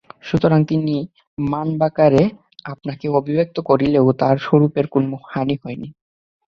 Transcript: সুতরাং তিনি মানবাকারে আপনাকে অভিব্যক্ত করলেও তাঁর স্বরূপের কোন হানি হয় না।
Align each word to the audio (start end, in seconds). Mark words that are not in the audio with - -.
সুতরাং 0.21 0.59
তিনি 0.65 0.95
মানবাকারে 1.37 2.23
আপনাকে 2.65 3.05
অভিব্যক্ত 3.11 3.57
করলেও 3.61 4.05
তাঁর 4.13 4.35
স্বরূপের 4.37 4.85
কোন 4.87 5.03
হানি 5.31 5.55
হয় 5.63 5.77
না। 5.81 5.87